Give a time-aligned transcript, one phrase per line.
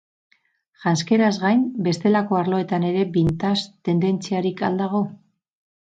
[0.85, 5.09] Janzkeraz gain bestelako arloetan ere vintage tendentziarik al dago?